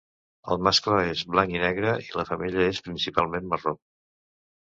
[0.53, 3.77] El mascle és blanc i negre i la femella és principalment marró.